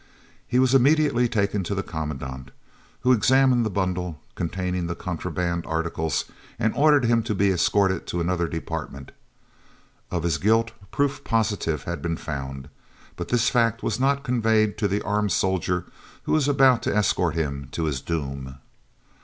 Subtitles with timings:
[0.47, 2.49] He was immediately taken to the Commandant,
[3.01, 6.25] who examined the bundle containing the contraband articles,
[6.57, 9.11] and ordered him to be escorted to another Department.
[10.09, 12.67] Of his guilt, proof positive had been found,
[13.15, 15.85] but this fact was not conveyed to the armed soldier
[16.23, 18.57] who was about to escort him to his doom.